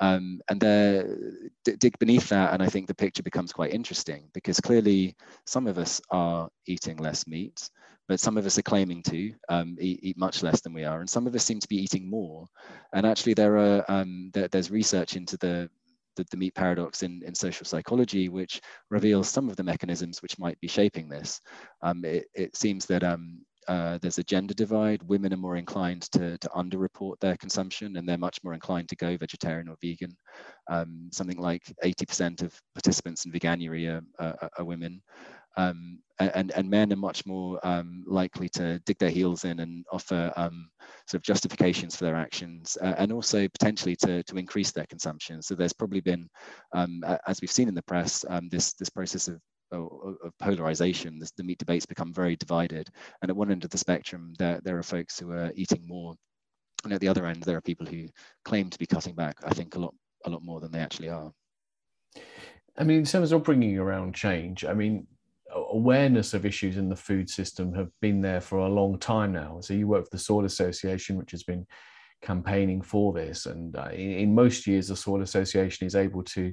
[0.00, 1.16] Um, and there,
[1.64, 5.78] dig beneath that, and I think the picture becomes quite interesting because clearly some of
[5.78, 7.70] us are eating less meat,
[8.08, 11.00] but some of us are claiming to um, eat, eat, much less than we are,
[11.00, 12.46] and some of us seem to be eating more.
[12.92, 15.68] And actually, there are um, there, there's research into the
[16.16, 20.38] the, the, meat paradox in, in social psychology, which reveals some of the mechanisms which
[20.38, 21.42] might be shaping this.
[21.82, 25.02] Um, it, it, seems that um, uh, there's a gender divide.
[25.02, 28.96] Women are more inclined to, to underreport their consumption and they're much more inclined to
[28.96, 30.16] go vegetarian or vegan.
[30.70, 35.02] Um, something like 80% of participants in veganuary are, are, are women.
[35.56, 39.84] Um, and, and men are much more um, likely to dig their heels in and
[39.92, 40.70] offer um,
[41.06, 45.42] sort of justifications for their actions uh, and also potentially to, to increase their consumption.
[45.42, 46.28] So there's probably been,
[46.72, 49.40] um, as we've seen in the press, um, this, this process of
[49.72, 52.88] of polarization, the, meat debates become very divided.
[53.20, 56.14] And at one end of the spectrum, there, there are folks who are eating more.
[56.84, 58.06] And at the other end, there are people who
[58.44, 61.08] claim to be cutting back, I think, a lot, a lot more than they actually
[61.08, 61.32] are.
[62.78, 65.06] I mean, in terms of bringing around change, I mean,
[65.54, 69.58] awareness of issues in the food system have been there for a long time now.
[69.60, 71.66] So you work for the Soil Association, which has been
[72.22, 73.46] campaigning for this.
[73.46, 76.52] And uh, in, in, most years, the Soil Association is able to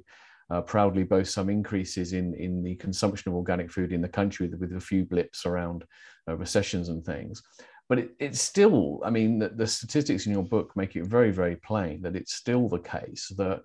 [0.50, 4.48] uh, proudly boast some increases in, in the consumption of organic food in the country
[4.48, 5.84] with, with a few blips around
[6.28, 7.42] uh, recessions and things.
[7.90, 11.32] But it, it's still, I mean, the, the statistics in your book make it very,
[11.32, 13.62] very plain that it's still the case that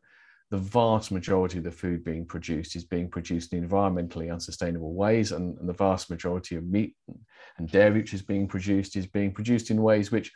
[0.50, 5.32] the vast majority of the food being produced is being produced in environmentally unsustainable ways,
[5.32, 6.94] and, and, the vast majority of meat
[7.58, 10.32] and dairy which is being produced is being produced in ways which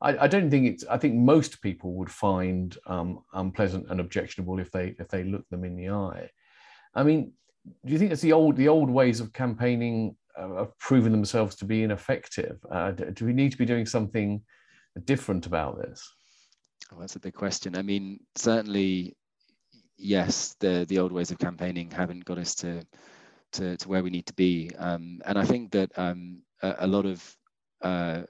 [0.00, 0.84] I, I, don't think it's.
[0.86, 5.48] I think most people would find um, unpleasant and objectionable if they if they look
[5.48, 6.30] them in the eye.
[6.94, 7.32] I mean,
[7.84, 11.56] do you think it's the old the old ways of campaigning uh, have proven themselves
[11.56, 12.58] to be ineffective?
[12.70, 14.40] Uh, do we need to be doing something
[15.04, 16.08] different about this?
[16.90, 17.76] Well, that's a big question.
[17.76, 19.16] I mean, certainly,
[19.98, 22.82] yes, the the old ways of campaigning haven't got us to
[23.52, 26.86] to, to where we need to be, um, and I think that um, a, a,
[26.86, 27.36] lot of
[27.80, 28.22] uh,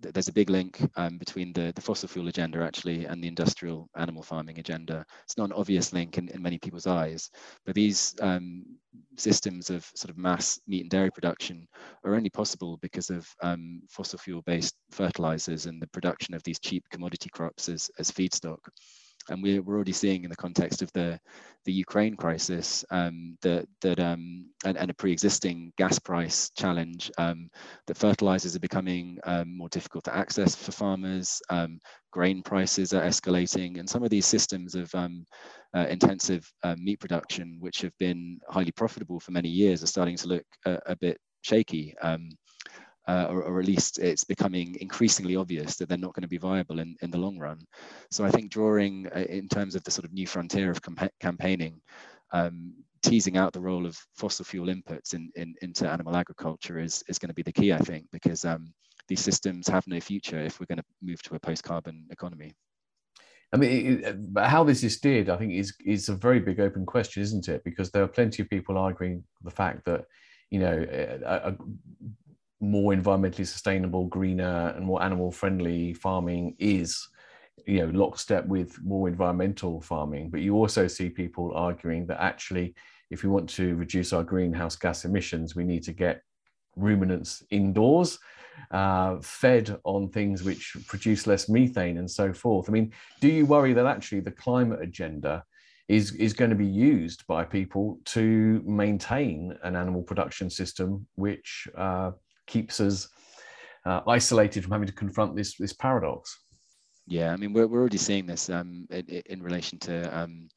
[0.00, 3.88] there's a big link um, between the, the fossil fuel agenda actually and the industrial
[3.96, 5.04] animal farming agenda.
[5.24, 7.30] It's not an obvious link in, in many people's eyes,
[7.64, 8.64] but these um,
[9.16, 11.66] systems of sort of mass meat and dairy production
[12.04, 16.58] are only possible because of um, fossil fuel based fertilizers and the production of these
[16.58, 18.58] cheap commodity crops as, as feedstock
[19.30, 21.18] and we're, we're already seeing in the context of the
[21.64, 27.50] the Ukraine crisis um, that that um, and, and, a pre-existing gas price challenge um,
[27.88, 31.42] that fertilizers are becoming um, more difficult to access for farmers.
[31.50, 31.80] Um,
[32.12, 35.26] grain prices are escalating, and some of these systems of um,
[35.76, 40.16] uh, intensive uh, meat production, which have been highly profitable for many years, are starting
[40.18, 41.94] to look a, a bit shaky
[43.08, 46.38] uh, or, or, at least it's becoming increasingly obvious that they're not going to be
[46.38, 47.58] viable in, in the long run.
[48.10, 50.80] So I think drawing uh, in terms of the sort of new frontier of
[51.20, 51.80] campaigning,
[52.32, 57.04] um, teasing out the role of fossil fuel inputs in, in, into animal agriculture is,
[57.08, 58.72] is going to be the key, I think, because um,
[59.06, 62.54] these systems have no future if we're going to move to a post-carbon economy.
[63.52, 66.84] I mean, it, how this is steered, I think, is is a very big open
[66.84, 67.62] question, isn't it?
[67.64, 70.06] Because there are plenty of people arguing the fact that,
[70.50, 71.56] you know, a, a
[72.60, 77.08] more environmentally sustainable, greener, and more animal friendly farming is,
[77.66, 80.30] you know, lockstep with more environmental farming.
[80.30, 82.74] But you also see people arguing that actually,
[83.10, 86.22] if we want to reduce our greenhouse gas emissions, we need to get
[86.76, 88.18] ruminants indoors,
[88.70, 92.68] uh, fed on things which produce less methane and so forth.
[92.68, 95.44] I mean, do you worry that actually the climate agenda?
[95.88, 101.68] is is going to be used by people to maintain an animal production system which
[101.76, 102.10] uh,
[102.46, 103.08] keeps us
[103.84, 106.38] uh, isolated from having to confront this this paradox.
[107.06, 110.48] Yeah, I mean we're we're already seeing this um, in, in, relation to um,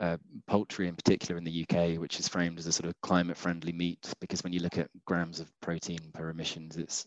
[0.00, 0.16] uh,
[0.46, 3.72] poultry in particular in the UK, which is framed as a sort of climate friendly
[3.72, 7.06] meat because when you look at grams of protein per emissions, it's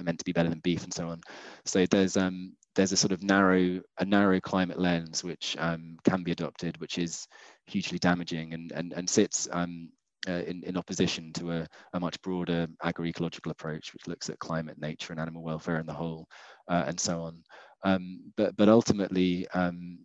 [0.00, 1.20] meant to be better than beef and so on.
[1.64, 6.22] So there's um, there's a sort of narrow a narrow climate lens which um, can
[6.22, 7.26] be adopted, which is
[7.66, 9.88] hugely damaging and and and sits um,
[10.28, 14.78] uh, in, in opposition to a, a much broader agroecological approach, which looks at climate,
[14.78, 16.26] nature, and animal welfare in the whole,
[16.68, 17.42] uh, and so on.
[17.84, 19.98] Um, but but ultimately, um,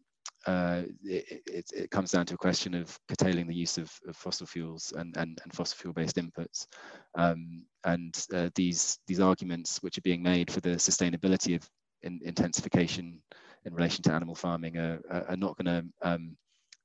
[0.46, 4.16] uh, it, it, it, comes down to a question of curtailing the use of, of
[4.16, 6.68] fossil fuels and, and, and fossil fuel based inputs.
[7.16, 11.68] Um, and uh, these, these arguments which are being made for the sustainability of
[12.02, 13.22] in, intensification
[13.66, 15.00] in relation to animal farming are,
[15.30, 16.36] are not going to um,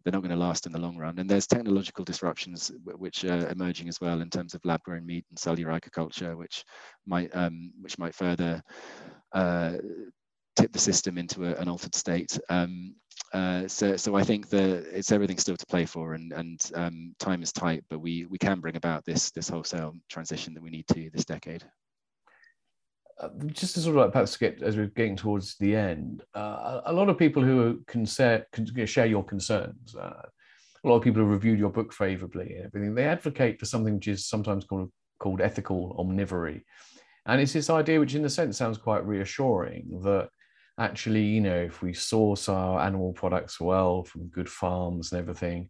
[0.08, 1.18] they're not going to last in the long run.
[1.18, 5.38] And there's technological disruptions which are emerging as well in terms of lab-grown meat and
[5.38, 6.64] cellular agriculture, which
[7.06, 8.62] might um, which might further
[9.32, 9.74] uh,
[10.56, 12.38] tip the system into a, an altered state.
[12.48, 12.94] Um,
[13.34, 17.14] uh, so, so I think that it's everything still to play for, and and um,
[17.18, 20.70] time is tight, but we we can bring about this this wholesale transition that we
[20.70, 21.64] need to this decade.
[23.20, 26.82] Uh, just to sort of like perhaps get as we're getting towards the end, uh,
[26.86, 30.22] a lot of people who can, share, can share your concerns, uh,
[30.84, 33.94] a lot of people who reviewed your book favorably and everything, they advocate for something
[33.94, 36.62] which is sometimes called called ethical omnivory,
[37.26, 40.28] and it's this idea which, in a sense, sounds quite reassuring that
[40.78, 45.68] actually, you know, if we source our animal products well from good farms and everything,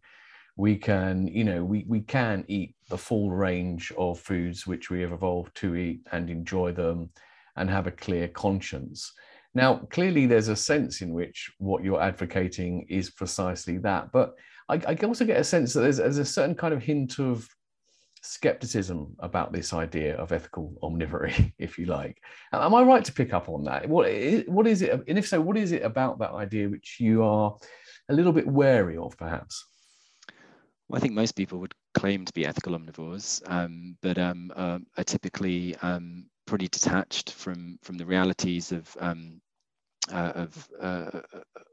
[0.55, 5.01] we can, you know, we, we can eat the full range of foods which we
[5.01, 7.09] have evolved to eat and enjoy them
[7.55, 9.11] and have a clear conscience.
[9.55, 14.11] Now, clearly, there's a sense in which what you're advocating is precisely that.
[14.11, 14.35] But
[14.69, 17.47] I, I also get a sense that there's, there's a certain kind of hint of
[18.21, 22.21] skepticism about this idea of ethical omnivory, if you like.
[22.53, 23.87] Am I right to pick up on that?
[23.89, 26.97] What is, what is it, and if so, what is it about that idea which
[26.99, 27.55] you are
[28.09, 29.65] a little bit wary of, perhaps?
[30.87, 34.79] Well, I think most people would claim to be ethical omnivores, um, but um, uh,
[34.97, 39.39] are typically um, pretty detached from from the realities of um,
[40.11, 41.21] uh, of uh,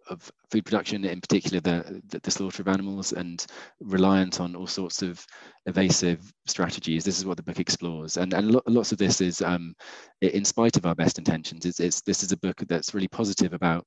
[0.09, 3.47] of food production, in particular the, the, the slaughter of animals, and
[3.81, 5.25] reliant on all sorts of
[5.67, 7.05] evasive strategies.
[7.05, 9.75] This is what the book explores, and and lo lots of this is, um,
[10.21, 13.53] in spite of our best intentions, it's, it's this is a book that's really positive
[13.53, 13.85] about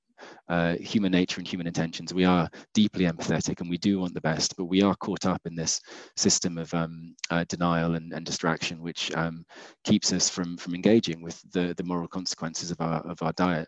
[0.50, 2.14] uh, human nature and human intentions.
[2.14, 5.42] We are deeply empathetic, and we do want the best, but we are caught up
[5.46, 5.80] in this
[6.16, 9.46] system of um, uh, denial and, and, distraction, which um,
[9.84, 13.68] keeps us from from engaging with the the moral consequences of our of our diet.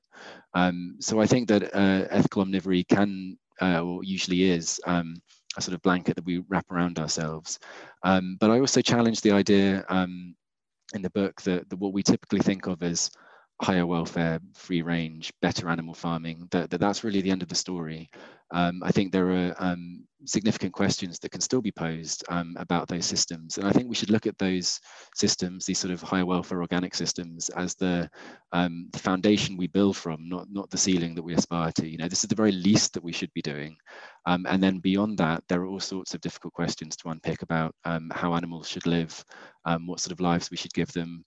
[0.54, 5.16] Um, so I think that uh, ethical omnivory can uh, or usually is um,
[5.58, 7.60] a sort of blanket that we wrap around ourselves.
[8.04, 10.36] Um, but I also challenge the idea um,
[10.94, 13.12] in the book that, that, what we typically think of as
[13.62, 17.56] higher welfare, free range, better animal farming, that, that that's really the end of the
[17.56, 18.10] story.
[18.54, 22.88] Um, I think there are um, significant questions that can still be posed um, about
[22.88, 23.58] those systems.
[23.58, 24.80] And I think we should look at those
[25.16, 28.10] systems, these sort of higher welfare organic systems, as the,
[28.52, 31.88] um, the foundation we build from, not, not the ceiling that we aspire to.
[31.88, 33.78] You know, this is the very least that we should be doing.
[34.26, 37.74] Um, and then beyond that, there are all sorts of difficult questions to unpick about
[37.86, 39.24] um, how animals should live,
[39.86, 41.24] what sort of lives we should give them,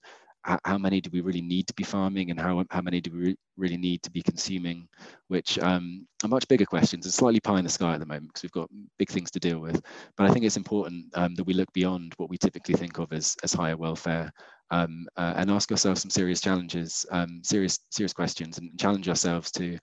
[0.63, 3.19] how many do we really need to be farming and how, how many do we
[3.19, 4.87] re really need to be consuming,
[5.27, 7.05] which um, are much bigger questions.
[7.05, 8.69] It's slightly pie in the sky at the moment because we've got
[8.99, 9.81] big things to deal with.
[10.17, 13.13] But I think it's important um, that we look beyond what we typically think of
[13.13, 14.31] as, as higher welfare
[14.71, 19.51] um, uh, and ask ourselves some serious challenges, um, serious serious questions, and challenge ourselves
[19.51, 19.77] to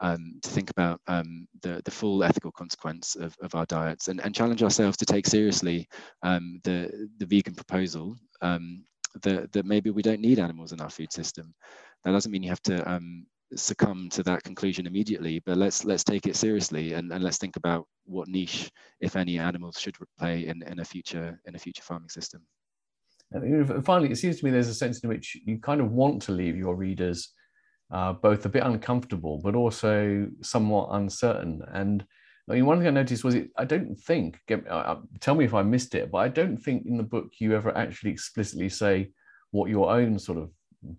[0.00, 4.20] um, to think about um, the the full ethical consequence of, of our diets, and,
[4.20, 5.88] and challenge ourselves to take seriously
[6.22, 8.84] um, the the vegan proposal um,
[9.22, 11.54] that, that maybe we don't need animals in our food system.
[12.04, 16.04] That doesn't mean you have to um, succumb to that conclusion immediately, but let's let's
[16.04, 20.46] take it seriously and, and let's think about what niche, if any, animals should play
[20.46, 22.42] in, in a future in a future farming system.
[23.84, 26.32] Finally, it seems to me there's a sense in which you kind of want to
[26.32, 27.34] leave your readers
[27.90, 31.62] uh, both a bit uncomfortable, but also somewhat uncertain.
[31.72, 32.04] And
[32.48, 33.50] I mean, one thing I noticed was it.
[33.56, 34.38] I don't think.
[34.46, 37.02] Get, uh, uh, tell me if I missed it, but I don't think in the
[37.02, 39.10] book you ever actually explicitly say
[39.50, 40.50] what your own sort of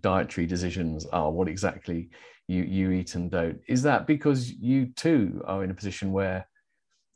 [0.02, 1.32] dietary decisions are.
[1.32, 2.10] What exactly
[2.48, 3.60] you you eat and don't.
[3.68, 6.48] Is that because you too are in a position where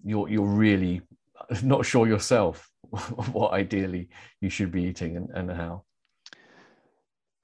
[0.03, 1.01] you're you're really
[1.63, 2.69] not sure yourself
[3.31, 4.09] what ideally
[4.41, 5.83] you should be eating and, and how?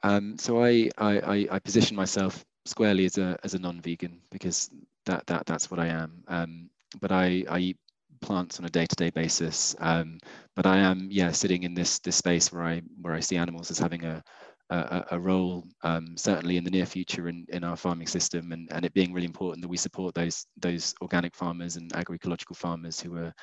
[0.01, 4.69] Um, so I, I I position myself squarely as a as a non-vegan because
[5.05, 6.23] that that that's what I am.
[6.27, 6.69] Um,
[7.01, 7.77] but I, I eat
[8.21, 9.75] plants on a day-to-day basis.
[9.79, 10.19] Um,
[10.55, 13.71] but I am, yeah, sitting in this this space where I where I see animals
[13.71, 14.23] as having a
[14.69, 18.67] a, a role, um, certainly in the near future in, in our farming system, and,
[18.71, 22.99] and it being really important that we support those those organic farmers and agroecological farmers
[22.99, 23.33] who are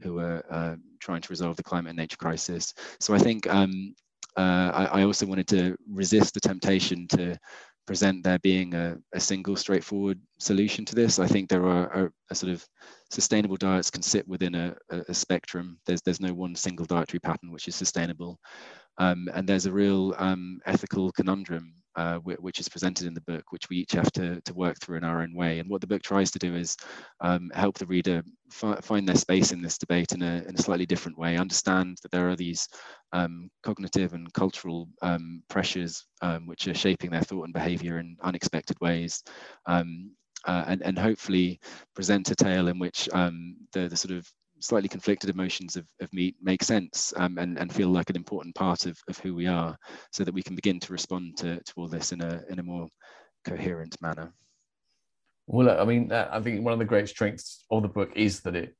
[0.00, 2.72] who are uh, trying to resolve the climate and nature crisis.
[3.00, 3.94] So I think um,
[4.36, 7.38] uh, I, I also wanted to resist the temptation to
[7.86, 11.18] present there being a, a, single straightforward solution to this.
[11.18, 12.66] I think there are, a, are sort of
[13.10, 14.74] sustainable diets can sit within a,
[15.08, 15.78] a, spectrum.
[15.86, 18.38] There's there's no one single dietary pattern which is sustainable,
[18.98, 23.44] um, and there's a real um, ethical conundrum uh, which is presented in the book,
[23.50, 25.58] which we each have to, to work through in our own way.
[25.58, 26.76] And what the book tries to do is
[27.20, 30.62] um, help the reader fi find their space in this debate in a, in a
[30.62, 32.68] slightly different way, understand that there are these
[33.12, 38.16] um, cognitive and cultural um, pressures um, which are shaping their thought and behavior in
[38.22, 39.22] unexpected ways.
[39.66, 40.10] Um,
[40.46, 41.58] uh, and, and hopefully
[41.94, 44.30] present a tale in which um, the, the sort of
[44.60, 48.54] slightly conflicted emotions of, of meat make sense um, and, and feel like an important
[48.54, 49.76] part of, of who we are
[50.12, 52.62] so that we can begin to respond to, to all this in a, in a
[52.62, 52.88] more
[53.44, 54.32] coherent manner.
[55.46, 58.56] Well, I mean, I think one of the great strengths of the book is that
[58.56, 58.74] it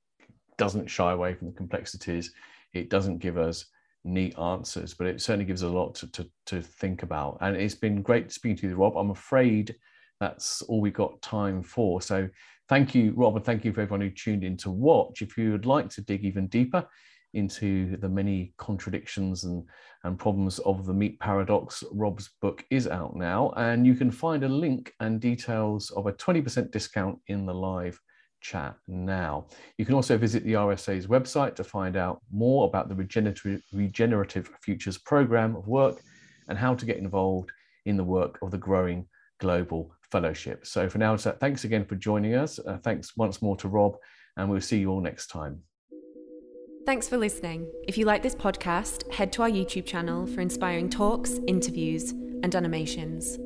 [0.58, 2.32] doesn't shy away from the complexities.
[2.72, 3.66] It doesn't give us
[4.04, 7.38] neat answers, but it certainly gives us a lot to, to, to think about.
[7.40, 8.96] And it's been great speaking to you, Rob.
[8.96, 9.76] I'm afraid
[10.20, 12.00] that's all we've got time for.
[12.00, 12.28] So
[12.68, 15.22] thank you, Rob, and thank you for everyone who tuned in to watch.
[15.22, 16.86] If you would like to dig even deeper
[17.34, 19.64] into the many contradictions and,
[20.04, 24.42] and problems of the meat paradox, Rob's book is out now, and you can find
[24.44, 28.00] a link and details of a 20% discount in the live
[28.40, 29.46] chat now.
[29.76, 34.50] You can also visit the RSA's website to find out more about the Regenerative, Regenerative
[34.62, 36.00] Futures program of work
[36.48, 37.50] and how to get involved
[37.86, 39.06] in the work of the growing
[39.40, 40.66] global fellowship.
[40.66, 42.58] So for now, thanks again for joining us.
[42.58, 43.96] Uh, thanks once more to Rob,
[44.36, 45.62] and we'll see you all next time.
[46.86, 47.70] Thanks for listening.
[47.86, 52.12] If you like this podcast, head to our YouTube channel for inspiring talks, interviews,
[52.44, 53.38] and animations.